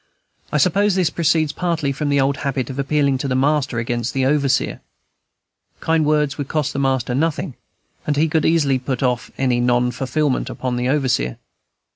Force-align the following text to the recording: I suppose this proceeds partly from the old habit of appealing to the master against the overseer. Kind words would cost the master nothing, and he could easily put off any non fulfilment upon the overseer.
I 0.51 0.57
suppose 0.57 0.95
this 0.95 1.11
proceeds 1.11 1.51
partly 1.51 1.91
from 1.91 2.09
the 2.09 2.19
old 2.19 2.37
habit 2.37 2.71
of 2.71 2.79
appealing 2.79 3.19
to 3.19 3.27
the 3.27 3.35
master 3.35 3.77
against 3.77 4.15
the 4.15 4.25
overseer. 4.25 4.81
Kind 5.79 6.05
words 6.05 6.39
would 6.39 6.47
cost 6.47 6.73
the 6.73 6.79
master 6.79 7.13
nothing, 7.13 7.53
and 8.07 8.17
he 8.17 8.27
could 8.27 8.43
easily 8.43 8.79
put 8.79 9.03
off 9.03 9.29
any 9.37 9.59
non 9.59 9.91
fulfilment 9.91 10.49
upon 10.49 10.75
the 10.75 10.89
overseer. 10.89 11.37